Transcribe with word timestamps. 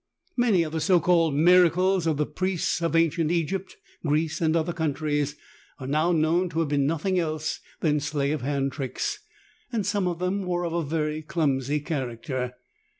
Many 0.35 0.63
of 0.63 0.71
the 0.71 0.79
so 0.81 0.99
called 0.99 1.35
miracles 1.35 2.07
of 2.07 2.17
the 2.17 2.25
priests 2.25 2.81
of 2.81 2.95
ancient 2.95 3.29
Egypt, 3.29 3.77
Greece 4.03 4.41
and 4.41 4.55
other 4.55 4.73
countries 4.73 5.35
are 5.77 5.85
now 5.85 6.11
known 6.11 6.49
to 6.49 6.59
have 6.61 6.69
been 6.69 6.87
nothing 6.87 7.19
else 7.19 7.59
than 7.81 7.99
sleight 7.99 8.31
of 8.31 8.41
hand 8.41 8.71
tricks, 8.71 9.19
and 9.71 9.85
some 9.85 10.07
of 10.07 10.17
them 10.17 10.41
were 10.41 10.65
of 10.65 10.73
a 10.73 10.81
very 10.83 11.21
clumsy 11.21 11.79
character. 11.81 12.53